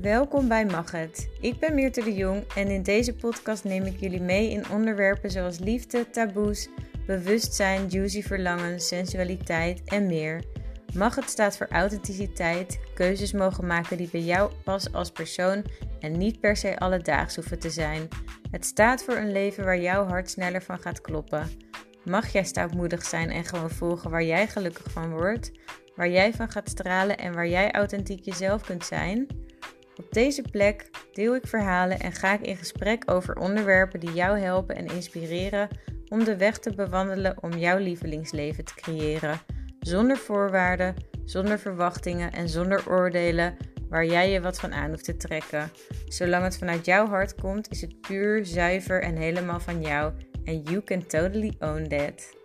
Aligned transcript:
Welkom 0.00 0.48
bij 0.48 0.64
Mag 0.64 0.90
Het. 0.90 1.28
Ik 1.40 1.58
ben 1.58 1.74
Meerte 1.74 2.04
de 2.04 2.14
Jong 2.14 2.52
en 2.56 2.68
in 2.68 2.82
deze 2.82 3.14
podcast 3.14 3.64
neem 3.64 3.84
ik 3.84 4.00
jullie 4.00 4.20
mee 4.20 4.50
in 4.50 4.70
onderwerpen 4.70 5.30
zoals 5.30 5.58
liefde, 5.58 6.10
taboes, 6.10 6.68
bewustzijn, 7.06 7.86
juicy 7.86 8.22
verlangen, 8.22 8.80
sensualiteit 8.80 9.82
en 9.84 10.06
meer. 10.06 10.44
Mag 10.94 11.14
Het 11.14 11.30
staat 11.30 11.56
voor 11.56 11.68
authenticiteit, 11.68 12.80
keuzes 12.94 13.32
mogen 13.32 13.66
maken 13.66 13.96
die 13.96 14.08
bij 14.12 14.20
jou 14.20 14.52
passen 14.64 14.92
als 14.92 15.10
persoon 15.10 15.64
en 15.98 16.18
niet 16.18 16.40
per 16.40 16.56
se 16.56 16.78
alledaags 16.78 17.34
hoeven 17.34 17.58
te 17.58 17.70
zijn. 17.70 18.08
Het 18.50 18.64
staat 18.64 19.04
voor 19.04 19.16
een 19.16 19.32
leven 19.32 19.64
waar 19.64 19.80
jouw 19.80 20.06
hart 20.06 20.30
sneller 20.30 20.62
van 20.62 20.78
gaat 20.78 21.00
kloppen. 21.00 21.50
Mag 22.04 22.32
jij 22.32 22.44
stoutmoedig 22.44 23.04
zijn 23.04 23.30
en 23.30 23.44
gewoon 23.44 23.70
volgen 23.70 24.10
waar 24.10 24.24
jij 24.24 24.46
gelukkig 24.46 24.90
van 24.90 25.10
wordt, 25.10 25.50
waar 25.96 26.10
jij 26.10 26.32
van 26.32 26.50
gaat 26.50 26.68
stralen 26.68 27.18
en 27.18 27.34
waar 27.34 27.48
jij 27.48 27.70
authentiek 27.70 28.24
jezelf 28.24 28.62
kunt 28.62 28.84
zijn? 28.84 29.39
Op 30.00 30.12
deze 30.12 30.42
plek 30.50 30.90
deel 31.12 31.34
ik 31.34 31.46
verhalen 31.46 32.00
en 32.00 32.12
ga 32.12 32.34
ik 32.34 32.40
in 32.40 32.56
gesprek 32.56 33.10
over 33.10 33.36
onderwerpen 33.36 34.00
die 34.00 34.12
jou 34.12 34.38
helpen 34.38 34.76
en 34.76 34.86
inspireren 34.86 35.68
om 36.08 36.24
de 36.24 36.36
weg 36.36 36.58
te 36.58 36.74
bewandelen 36.74 37.42
om 37.42 37.52
jouw 37.52 37.78
lievelingsleven 37.78 38.64
te 38.64 38.74
creëren. 38.74 39.40
Zonder 39.80 40.16
voorwaarden, 40.16 40.94
zonder 41.24 41.58
verwachtingen 41.58 42.32
en 42.32 42.48
zonder 42.48 42.82
oordelen 42.88 43.56
waar 43.88 44.04
jij 44.04 44.30
je 44.30 44.40
wat 44.40 44.60
van 44.60 44.72
aan 44.72 44.90
hoeft 44.90 45.04
te 45.04 45.16
trekken. 45.16 45.70
Zolang 46.06 46.44
het 46.44 46.58
vanuit 46.58 46.84
jouw 46.84 47.06
hart 47.06 47.34
komt, 47.34 47.70
is 47.70 47.80
het 47.80 48.00
puur, 48.00 48.46
zuiver 48.46 49.02
en 49.02 49.16
helemaal 49.16 49.60
van 49.60 49.80
jou. 49.80 50.12
En 50.44 50.62
you 50.62 50.82
can 50.82 51.06
totally 51.06 51.54
own 51.58 51.88
that. 51.88 52.39